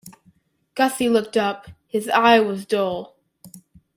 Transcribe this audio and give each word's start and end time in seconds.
Gussie 0.73 1.09
looked 1.09 1.37
up. 1.37 1.67
His 1.87 2.09
eye 2.09 2.39
was 2.39 2.65
dull. 2.65 3.15